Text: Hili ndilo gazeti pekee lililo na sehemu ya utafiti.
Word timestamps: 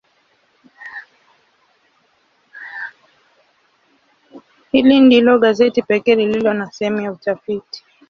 Hili 4.71 4.99
ndilo 4.99 5.39
gazeti 5.39 5.81
pekee 5.81 6.15
lililo 6.15 6.53
na 6.53 6.71
sehemu 6.71 7.01
ya 7.01 7.11
utafiti. 7.11 7.83